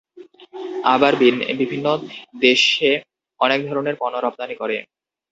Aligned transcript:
আবার 0.85 1.13
বিভিন্ন 1.59 1.87
দেশে 2.41 2.91
অনেক 3.39 3.59
ধরনের 3.67 3.95
পণ্য 3.99 4.15
রপ্তানি 4.17 4.55
করে। 4.55 4.77